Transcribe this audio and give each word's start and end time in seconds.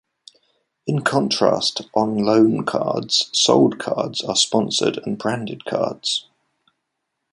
In 0.87 1.03
contrast 1.03 1.77
to 1.77 1.87
On-Loan 1.93 2.65
cards, 2.65 3.29
Sold 3.33 3.77
cards 3.77 4.23
are 4.23 4.35
sponsored 4.35 4.97
and 5.05 5.15
branded 5.19 5.63
cards. 5.65 6.25